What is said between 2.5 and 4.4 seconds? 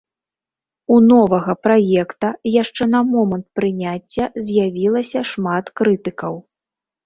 яшчэ на момант прыняцця